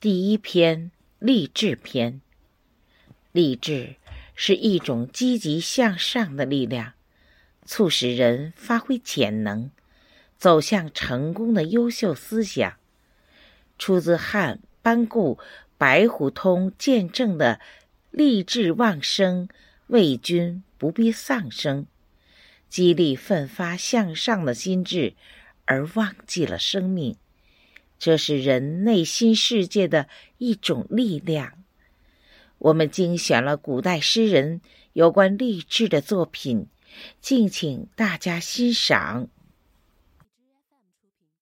[0.00, 2.20] 第一篇励志篇。
[3.32, 3.96] 励志
[4.36, 6.92] 是一种积极向上的力量，
[7.64, 9.72] 促使人发挥潜能，
[10.36, 12.74] 走向成功的优秀思想。
[13.76, 15.36] 出自汉班固
[15.76, 17.58] 《白虎通》见证的
[18.12, 19.48] “励志忘生，
[19.88, 21.88] 为君不必丧生”，
[22.70, 25.14] 激励奋发向上的心智，
[25.64, 27.16] 而忘记了生命。
[27.98, 30.08] 这是人内心世界的
[30.38, 31.52] 一种力量。
[32.58, 34.60] 我们精选了古代诗人
[34.92, 36.66] 有关励志的作品，
[37.20, 39.28] 敬请大家欣赏。